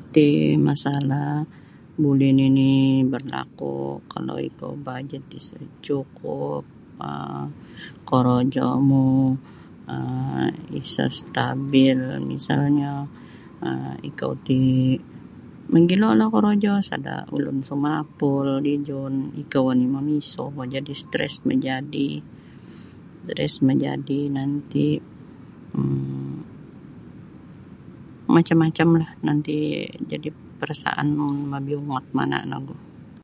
Iti 0.00 0.28
masalah 0.68 1.28
buli 2.02 2.28
nini 2.38 2.72
berlaku 3.12 3.76
kalau 4.12 4.36
ikau 4.48 4.72
bajet 4.86 5.24
isa 5.38 5.56
cukup 5.86 6.62
um 7.08 7.46
korojo 8.08 8.68
mu 8.90 9.04
um 9.94 10.42
isa 10.82 11.04
stabil 11.20 11.98
misalnyo 12.32 12.94
um 13.66 13.88
ikau 14.08 14.32
ti 14.46 14.60
mogilo 15.72 16.08
lah 16.18 16.28
korojo 16.34 16.72
sada 16.88 17.16
ulun 17.36 17.58
sumapul 17.68 18.46
daijun 18.64 19.14
ikau 19.42 19.68
ni' 19.78 19.90
mamiso 19.96 20.44
jadi 20.74 20.92
stress 21.02 21.34
majadi 21.48 22.10
stress 23.24 23.54
majadi 23.68 24.20
nanti 24.36 24.86
um 25.78 26.30
macam-macamlah 28.36 29.10
nanti 29.26 29.56
jadi 30.10 30.28
parasaanmu 30.60 31.28
mabiungot 31.52 32.04
mana 32.18 32.38
nogu. 32.50 32.74